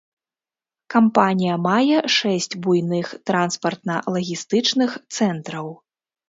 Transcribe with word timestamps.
Кампанія 0.93 1.57
мае 1.65 1.97
шэсць 2.15 2.49
буйных 2.63 3.11
транспартна-лагістычных 3.31 4.97
цэнтраў. 5.21 5.71